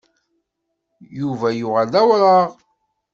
Yuba 1.19 1.47
yuɣal 1.53 1.87
d 1.93 1.95
awraɣ. 2.01 2.49